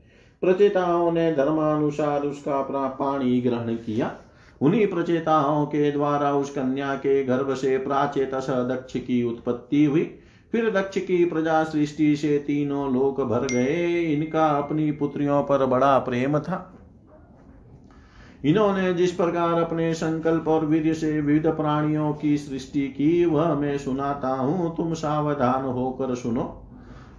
[0.43, 4.13] प्रचेताओं ने धर्मानुसार उसका पाणी ग्रहण किया।
[4.61, 10.19] उन्हीं प्रचेताओं के द्वारा उस कन्या के गर्भ से प्राचेत दक्ष की उत्पत्ति हुई।
[10.53, 15.99] फिर दक्ष की प्रजा सृष्टि से तीनों लोक भर गए। इनका अपनी पुत्रियों पर बड़ा
[15.99, 16.77] प्रेम था।
[18.45, 23.79] इन्होंने जिस प्रकार अपने संकल्प और वीर से विविध प्राणियों की सृष्टि की, वह मैं
[23.79, 26.60] सुनाता हूँ। तुम सावधान होकर सुनो।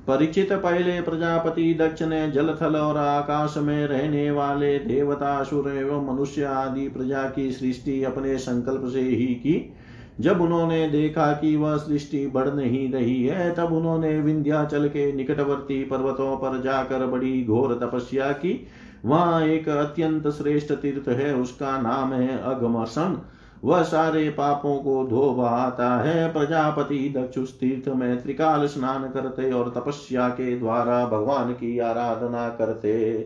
[0.08, 6.16] परिचित पहले प्रजापति दक्ष ने जल थल और आकाश में रहने वाले देवता सुर एवं
[6.16, 9.74] मनुष्य आदि प्रजा की सृष्टि अपने संकल्प से ही की।
[10.20, 15.84] जब उन्होंने देखा कि वह सृष्टि बढ़ नहीं रही है, तब उन्होंने विंध्याचल के निकटवर्ती
[15.84, 18.68] पर्वतों पर जाकर बड़ी घोर तपस्या की।
[19.06, 23.22] वहाँ एक अत्यंत श्रेष्ठ तीर्थ है, उसका नाम है अगमसन।
[23.64, 29.70] वह सारे पापों को धो बहाता है। प्रजापति दक्ष तीर्थ में त्रिकाल स्नान करते और
[29.70, 33.18] तपस्या के द्वारा भगवान की आराधना करते।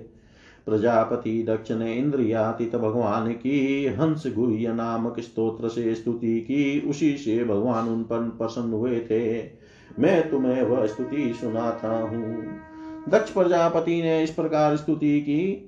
[0.66, 7.44] प्रजापति दक्ष ने इंद्रियातीत भगवान की, हंस गुह्य नामक स्त्रोत्र से स्तुति की। उसी से
[7.44, 9.44] भगवान उन पर प्रसन्न हुए थे।
[10.00, 12.44] मैं तुम्हें वह स्तुति सुनाता हूँ।
[13.10, 15.65] दक्ष प्रजापति ने इस प्रकार स्तुति की।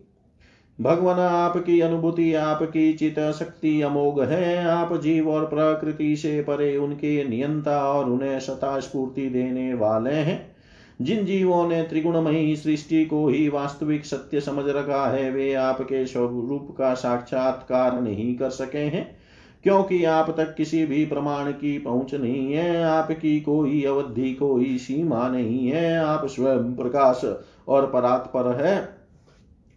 [0.81, 7.27] भगवान आपकी अनुभूति, आपकी चित शक्ति अमोघ है। आप जीव और प्रकृति से परे उनके
[7.29, 10.55] नियंता और उन्हें सता स्फूर्ति देने वाले हैं।
[11.01, 16.75] जिन जीवों ने त्रिगुणमयी सृष्टि को ही वास्तविक सत्य समझ रखा है, वे आपके स्वरूप
[16.77, 19.17] का साक्षात्कार नहीं कर सके हैं,
[19.63, 25.27] क्योंकि आप तक किसी भी प्रमाण की पहुँच नहीं है। आपकी कोई अवधि, कोई सीमा
[25.27, 27.25] नहीं है। आप स्वयं प्रकाश
[27.67, 28.96] और परात्पर है।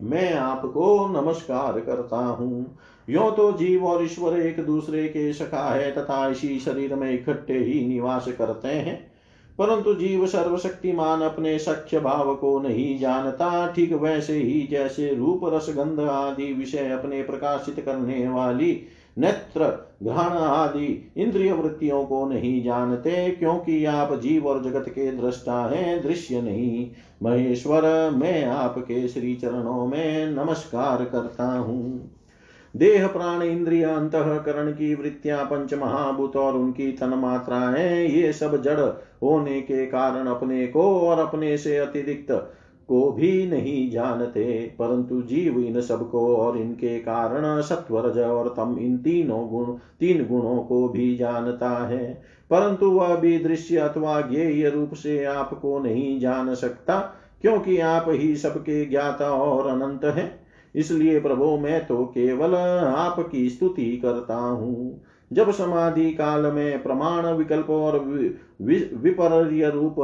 [0.03, 2.79] मैं आपको नमस्कार करता हूँ।
[3.09, 7.59] यो तो जीव और ईश्वर एक दूसरे के सखा है तथा इसी शरीर में इकट्ठे
[7.59, 8.99] ही निवास करते हैं।
[9.59, 15.67] परंतु जीव सर्वशक्तिमान अपने सख्य भाव को नहीं जानता, ठीक वैसे ही जैसे रूप रस
[15.71, 18.73] गंध आदि विषय अपने प्रकाशित करने वाली
[19.19, 25.67] नेत्र, घ्राण आदि इंद्रिय वृत्तियों को नहीं जानते, क्योंकि आप जीव और जगत के दृष्टा
[25.67, 26.91] हैं, दृश्य नहीं।
[27.23, 32.17] महेश्वर, मैं आपके श्री चरणों में नमस्कार करता हूँ।
[32.77, 38.81] देह, प्राण, इंद्रिय, अंतकरण की वृत्तियाँ, पंच महाभूत और उनकी तन मात्राएँ, ये सब जड़
[39.23, 42.53] होने के कारण अपने को और अपने से अतिरिक्त
[42.91, 44.45] को भी नहीं जानते,
[44.79, 50.59] परंतु जीव इन सबको और इनके कारण सत्वरज और तम इन तीनों गुण, तीन गुणों
[50.59, 52.13] को भी जानता है।
[52.51, 56.99] परंतु वह भी दृश्य अथवा ज्ञेय रूप से आपको नहीं जान सकता,
[57.43, 60.31] क्योंकि आप ही सबके ज्ञाता और अनंत है।
[60.75, 65.01] इसलिए प्रभु, मैं तो केवल आपकी स्तुति करता हूँ।
[65.33, 67.99] जब समाधि काल में प्रमाण विकल्प और
[68.63, 69.97] विपर्य रूप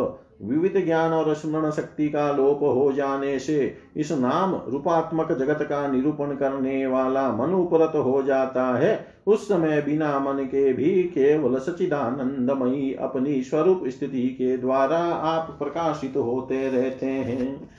[0.43, 5.89] विविध ज्ञान और स्मरण शक्ति का लोप हो जाने से इस नाम रूपात्मक जगत का
[5.89, 11.59] निरूपण करने वाला मन उपरत हो जाता है। उस समय बिना मन के भी केवल
[11.59, 17.71] सचिदानंदमयी अपनी स्वरूप स्थिति के द्वारा आप प्रकाशित होते रहते हैं।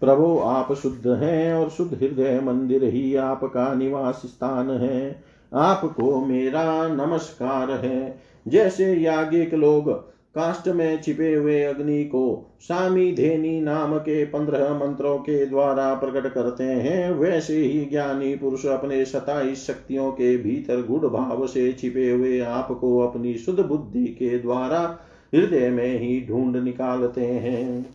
[0.00, 5.22] प्रभु, आप शुद्ध हैं और शुद्ध हृदय मंदिर ही आपका निवास स्थान है।
[5.54, 13.60] आपको मेरा नमस्कार है। जैसे याज्ञिक लोग काष्ट में छिपे हुए अग्नि को सामी धेनी
[13.60, 19.66] नाम के पंद्रह मंत्रों के द्वारा प्रकट करते हैं। वैसे ही ज्ञानी पुरुष अपने सताइस
[19.66, 24.98] शक्तियों के भीतर गुड़ भाव से छिपे हुए आपको अपनी शुद्ध बुद्धि के द्वारा
[25.34, 27.86] हृदय में ही ढूंढ निकालते हैं।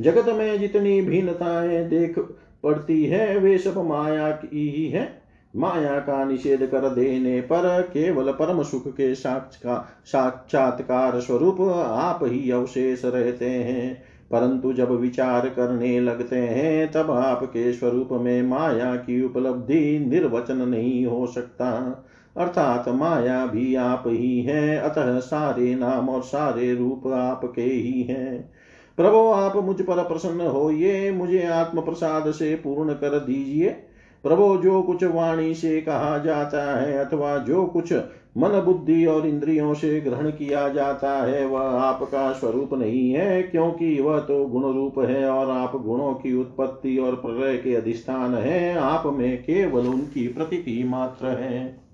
[0.00, 2.18] जगत में जितनी भिन्नताएँ देख
[2.62, 5.17] पड़ती है, वे सब माया की ही है।
[5.56, 13.04] माया का निषेध कर देने पर केवल परम सुख के साक्षात्कार स्वरूप आप ही अवशेष
[13.04, 19.98] रहते हैं। परंतु जब विचार करने लगते हैं, तब आपके स्वरूप में माया की उपलब्धि
[19.98, 22.02] निर्वचन नहीं हो सकता।
[22.36, 28.52] अर्थात माया भी आप ही हैं, अतः सारे नाम और सारे रूप आपके ही हैं।
[28.96, 33.87] प्रभो, आप मुझ पर प्रसन्न होइए, मुझे आत्म प्रसाद से पूर्ण कर दीजिए।
[34.22, 37.92] प्रभो, जो कुछ वाणी से कहा जाता है अथवा जो कुछ
[38.36, 44.00] मन बुद्धि और इंद्रियों से ग्रहण किया जाता है, वह आपका स्वरूप नहीं है, क्योंकि
[44.00, 48.78] वह तो गुण रूप है और आप गुणों की उत्पत्ति और प्रलय के अधिष्ठान है।
[48.78, 51.87] आप में केवल उनकी प्रतीति मात्र है।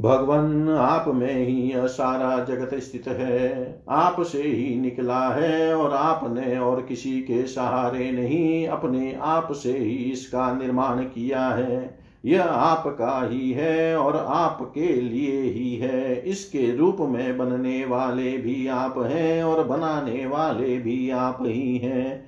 [0.00, 5.92] भगवान आप में ही यह सारा जगत स्थित है। आप से ही निकला है और
[5.92, 12.42] आपने और किसी के सहारे नहीं, अपने आप से ही इसका निर्माण किया है। यह
[12.44, 18.94] आपका ही है और आपके लिए ही है। इसके रूप में बनने वाले भी आप
[18.98, 22.24] हैं और बनाने वाले भी आप ही हैं।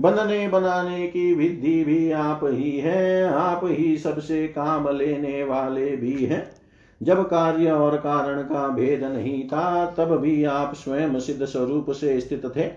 [0.00, 6.24] बनने बनाने की विधि भी आप ही है। आप ही सबसे काम लेने वाले भी
[6.24, 6.55] हैं।
[7.02, 12.20] जब कार्य और कारण का भेद नहीं था, तब भी आप स्वयं सिद्ध स्वरूप से
[12.20, 12.70] स्थित थे।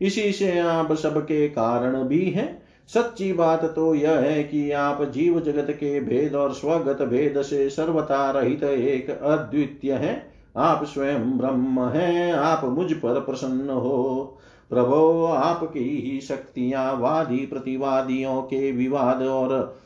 [0.00, 5.40] इसी से आप सबके कारण भी हैं। सच्ची बात तो यह है कि आप जीव
[5.40, 11.80] जगत के भेद और स्वगत भेद से सर्वता रहित एक अद्वितीय है। आप स्वयं ब्रह्म
[11.80, 14.38] हैं, आप मुझ पर प्रसन्न हो।
[14.70, 19.76] प्रभो, आपकी ही शक्तियाँ, वादी प्रतिवादियों के विवाद और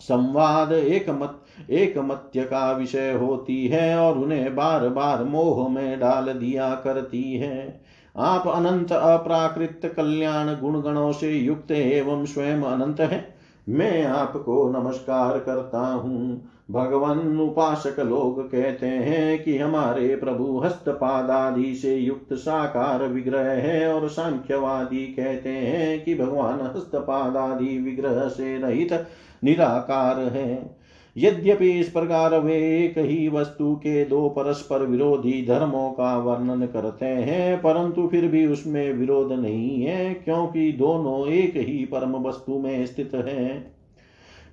[0.00, 6.00] संवाद एक मत एक मत्य का विषय होती है और उन्हें बार बार मोह में
[6.00, 7.80] डाल दिया करती है।
[8.16, 13.34] आप अनंत अप्राकृत कल्याण गुण गणों से युक्त एवं स्वयं अनंत है।
[13.68, 21.74] मैं आपको नमस्कार करता हूँ। भगवान उपासक लोग कहते हैं कि हमारे प्रभु हस्तपाद आदि
[21.74, 28.58] से युक्त साकार विग्रह है और सांख्यवादी कहते हैं कि भगवान हस्तपाद आदि विग्रह से
[28.58, 29.06] रहित
[29.44, 30.76] निराकार है।
[31.16, 37.06] यद्यपि इस प्रकार वे एक ही वस्तु के दो परस्पर विरोधी धर्मों का वर्णन करते
[37.06, 42.86] हैं, परंतु फिर भी उसमें विरोध नहीं है, क्योंकि दोनों एक ही परम वस्तु में
[42.86, 43.74] स्थित है।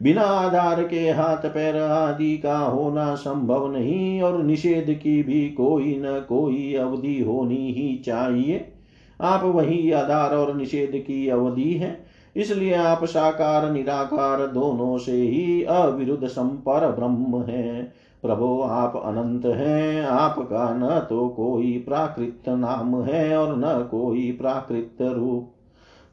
[0.04, 5.96] बिना आधार के हाथ, पैर आदि का होना संभव नहीं, और निषेध की भी कोई
[6.00, 8.74] न कोई अवधि होनी ही चाहिए।
[9.22, 12.01] आप वही आधार और निषेध की अवधि है।
[12.36, 17.84] इसलिए आप साकार, निराकार दोनों से ही अविरुद्ध संपर ब्रह्म है।
[18.24, 24.98] प्रभो, आप अनंत हैं। आपका न तो कोई प्राकृत नाम है और न कोई प्राकृत
[25.02, 25.52] रूप।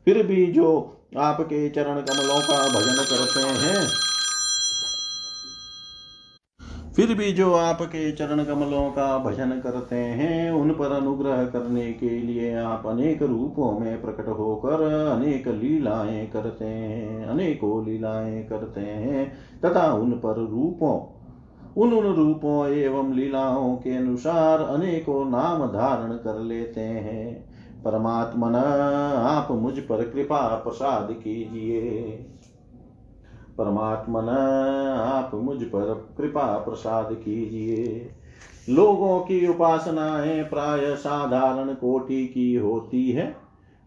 [0.05, 4.08] फिर भी जो आपके चरण कमलों का भजन करते हैं
[6.99, 12.11] फिर भी जो आपके चरण कमलों का भजन करते हैं, उन पर अनुग्रह करने के
[12.11, 14.83] लिए आप अनेक रूपों में प्रकट होकर
[15.19, 19.33] अनेक लीलाएँ करते हैं, अनेकों लीलाएँ करते हैं,
[19.65, 21.19] तथा उन पर रूपों,
[21.83, 27.45] उन उन रूपों एवं लीलाओं के अनुसार अनेकों नाम धारण कर लेते हैं।
[27.85, 28.55] परमात्मन,
[29.15, 31.81] आप मुझ पर कृपा प्रसाद कीजिए।
[33.59, 34.29] परमात्मन,
[34.99, 38.11] आप मुझ पर कृपा प्रसाद कीजिए।
[38.75, 43.37] लोगों की उपासनाएँ प्राय साधारण कोटि की होती है।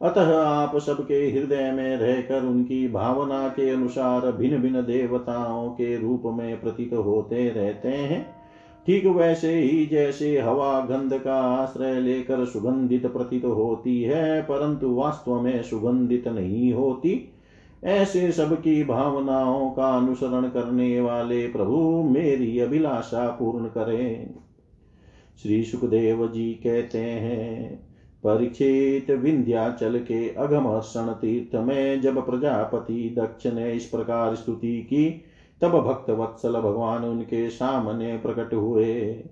[0.01, 6.23] अतः आप सबके हृदय में रहकर उनकी भावना के अनुसार भिन्न भिन्न देवताओं के रूप
[6.25, 8.35] में प्रतीत होते रहते हैं।
[8.87, 15.41] ठीक वैसे ही जैसे हवा गंध का आश्रय लेकर सुगंधित प्रतीत होती है, परंतु वास्तव
[15.41, 17.33] में सुगंधित नहीं होती।
[17.83, 24.33] ऐसे सबकी भावनाओं का अनुसरण करने वाले प्रभु मेरी अभिलाषा पूर्ण करें।
[25.43, 27.75] श्री सुखदेव जी कहते हैं
[28.23, 35.25] परीक्षित विंध्याचल के अगमर्षण तीर्थ में जब प्रजापति दक्ष ने इस प्रकार स्तुति की,
[35.61, 39.23] तब भक्त वत्सल भगवान उनके सामने प्रकट हुए।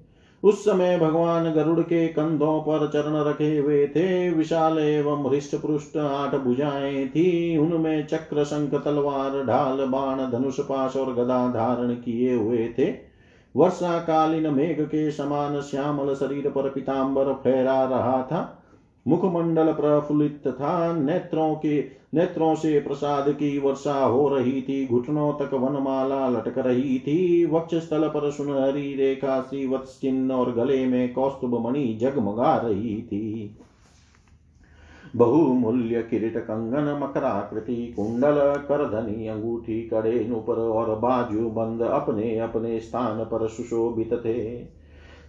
[0.43, 5.97] उस समय भगवान गरुड़ के कंधों पर चरण रखे हुए थे। विशाल एवं हृष्ट पृष्ठ
[5.97, 12.33] आठ भुजाएँ थी। उनमें चक्र, शंख, तलवार, ढाल, बाण, धनुष, पाश और गदा धारण किए
[12.33, 13.09] हुए थे।
[13.55, 18.58] वर्षा कालीन मेघ के समान श्यामल शरीर पर पिताम्बर फहरा रहा था।
[19.09, 21.79] मुखमंडल प्रफुल्लित था। नेत्रों के,
[22.13, 27.75] नेत्रों से प्रसाद की वर्षा हो रही थी। घुटनों तक वनमाला लटक रही थी। वक्ष
[27.75, 33.55] स्थल पर सुनहरी रेखा श्रीवत्स चिन्ह और गले में कौस्तुभ मणि जगमगा रही थी।
[35.15, 43.23] बहुमूल्य किरीट कंगन, मकराकृति, कुंडल, करधनी, अंगूठी कड़े नुपर और बाजू बंद अपने अपने स्थान
[43.23, 44.78] पर सुशोभित थे।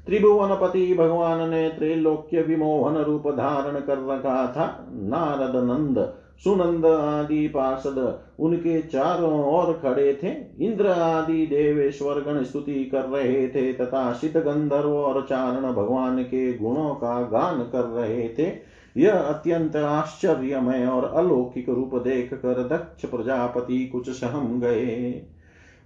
[0.06, 6.12] त्रिभुवनपति भगवान ने त्रैलोक्य विमोहन रूप धारण कर रखा था। नारद, नंद,
[6.44, 13.48] सुनंद आदि पार्षद, उनके चारों ओर खड़े थे। इंद्र आदि देवेश्वर गण स्तुति कर रहे
[13.48, 18.52] थे तथा शीत गंधर्व और चारण भगवान के गुणों का गान कर रहे थे।
[18.96, 25.22] यह अत्यंत आश्चर्यमय और अलौकिक रूप देख कर दक्ष प्रजापति कुछ सहम गए।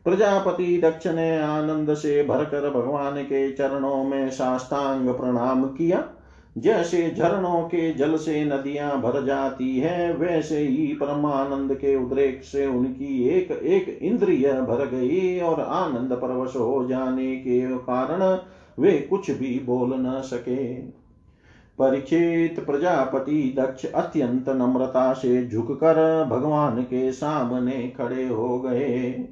[0.04, 6.04] प्रजापति दक्ष ने आनंद से भरकर भगवान के चरणों में साष्टांग प्रणाम किया।
[6.58, 12.66] जैसे झरनों के जल से नदियाँ भर जाती है, वैसे ही परमानंद के उद्रेक से
[12.66, 18.38] उनकी एक एक इंद्रिय भर गई और आनंद परवश हो जाने के कारण
[18.78, 20.74] वे कुछ भी बोल न सके।
[21.78, 29.28] परीक्षित प्रजापति दक्ष अत्यंत नम्रता से झुककर भगवान के सामने खड़े हो गए।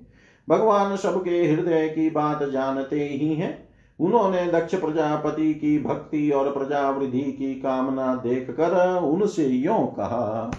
[0.48, 3.68] भगवान सबके हृदय की बात जानते ही हैं।
[4.00, 10.50] उन्होंने दक्ष प्रजापति की भक्ति और प्रजावृद्धि की कामना देखकर उनसे यो कहा,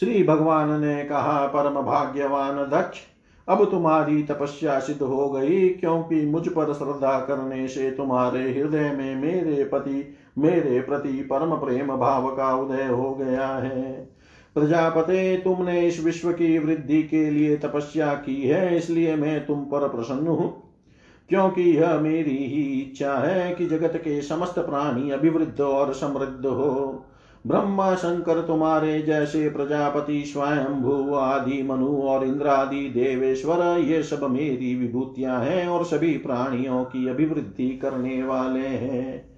[0.00, 2.98] श्री भगवान ने कहा, परम भाग्यवान दक्ष,
[3.48, 9.16] अब तुम्हारी तपस्या सिद्ध हो गई, क्योंकि मुझ पर श्रद्धा करने से तुम्हारे हृदय में
[9.16, 14.09] मेरे पति, मेरे प्रति परम प्रेम भाव का उदय हो गया है।
[14.60, 19.88] प्रजापते, तुमने इस विश्व की वृद्धि के लिए तपस्या की है, इसलिए मैं तुम पर
[19.88, 20.62] प्रसन्न हूँ।
[21.28, 27.06] क्योंकि यह मेरी ही इच्छा है कि जगत के समस्त प्राणी अभिवृद्ध और समृद्ध हो।
[27.46, 35.40] ब्रह्मा शंकर, तुम्हारे जैसे प्रजापति, स्वयंभू, आदि, मनु और इंद्रादि, देवेश्वर, ये सब मेरी विभूतियाँ
[35.40, 39.29] हैं और सभी प्राणियों की अभिवृद्धि करने वाले हैं।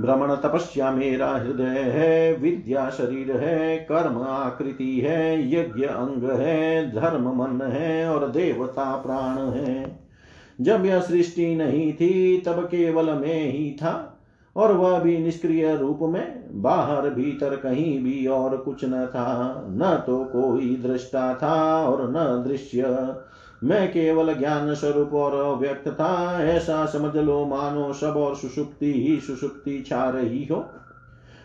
[0.00, 7.28] भ्रमण तपस्या मेरा हृदय है, विद्या शरीर है, कर्म आकृति है, यज्ञ अंग है, धर्म
[7.28, 10.00] मन है और देवता प्राण है।
[10.60, 14.20] जब यह सृष्टि नहीं थी, तब केवल मैं ही था
[14.56, 20.02] और वह भी निष्क्रिय रूप में, बाहर भीतर कहीं भी और कुछ न था। न
[20.06, 22.82] तो कोई दृष्टा था और न दृश्य।
[23.64, 29.20] मैं केवल ज्ञान स्वरूप और व्यक्त था, ऐसा समझ लो, मानो सब और सुषुप्ति ही
[29.20, 30.56] सुषुप्ति छा रही हो।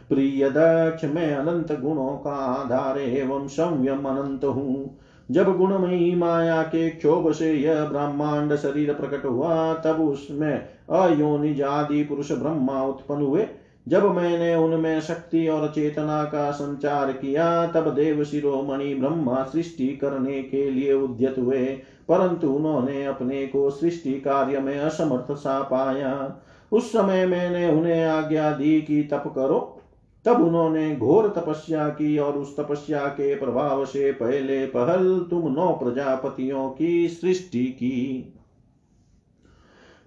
[0.09, 4.97] प्रिय दक्ष, मैं अनंत गुणों का आधार एवं संयम अनंत हूँ।
[5.31, 12.03] जब गुणमयी माया के क्षोभ से यह ब्रह्मांड शरीर प्रकट हुआ, तब उसमें अयोनिज आदि
[12.03, 13.47] पुरुष ब्रह्मा उत्पन्न हुए।
[13.87, 20.43] जब मैंने उनमें शक्ति और चेतना का संचार किया, तब देव शिरोमणि ब्रह्मा सृष्टि करने
[20.43, 21.65] के लिए उद्यत हुए,
[22.09, 28.51] परंतु उन्होंने अपने को सृष्टि कार्य में असमर्थ सा पाया। उस समय मैंने उन्हें आज्ञा
[28.51, 29.81] दी कि तप करो।
[30.25, 35.71] तब उन्होंने घोर तपस्या की और उस तपस्या के प्रभाव से पहले पहल तुम नौ
[35.83, 38.33] प्रजापतियों की सृष्टि की।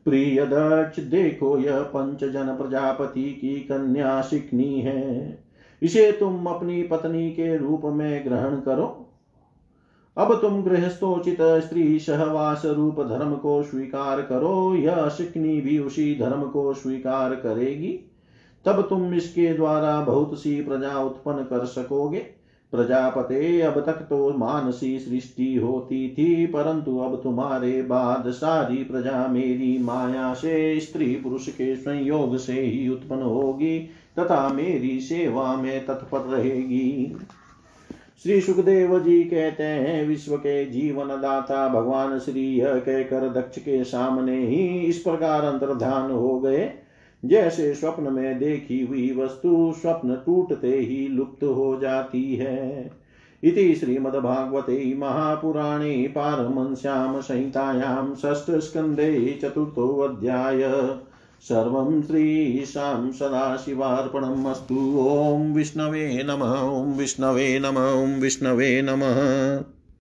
[0.09, 5.45] प्रिय दक्ष देखो, यह पंच जन प्रजापति की कन्या शिकनी है।
[5.83, 9.05] इसे तुम अपनी पत्नी के रूप में ग्रहण करो।
[10.17, 16.43] अब तुम गृहस्थोचित स्त्री सहवास रूप धर्म को स्वीकार करो। यह शिकनी भी उसी धर्म
[16.43, 18.01] को स्वीकार करेगी।
[18.65, 22.38] तब तुम इसके द्वारा बहुत सी प्रजा उत्पन्न कर सकोगे।
[22.73, 29.79] प्रजापते अब तक तो मानसी सृष्टि होती थी, परंतु अब तुम्हारे बाद सारी प्रजा मेरी
[29.79, 33.79] माया से, स्त्री पुरुष के संयोग से ही उत्पन्न होगी,
[34.19, 37.17] तथा मेरी सेवा में तत्पर रहेगी।
[38.23, 43.85] श्री सुखदेव जी कहते हैं, विश्व के जीवन दाता भगवान श्री यह कहकर दक्ष के
[43.85, 46.73] सामने ही इस प्रकार अंतर्धान हो गए।
[47.25, 52.91] जैसे स्वप्न में देखी हुई वस्तु स्वप्न टूटते ही लुप्त हो जाती है।
[53.45, 60.63] इति श्रीमद्भागवते महापुराणे पारमंस्यां संहितायां षष्ठस्कन्धे चतुर्थोऽध्याय
[61.41, 69.78] सर्वं श्रीशां सदाशिवार्पणम् अस्तु। ॐ विष्णवे नमः, ॐ विष्णवे नमः, ॐ विष्णवे नमः।